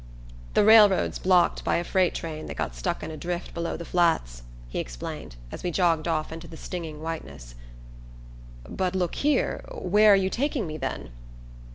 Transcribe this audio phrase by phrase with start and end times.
[0.55, 3.85] "The railroad's blocked by a freight train that got stuck in a drift below the
[3.85, 7.53] Flats," he explained, as we jogged off into the stinging whiteness.
[8.67, 11.11] "But look here where are you taking me, then?"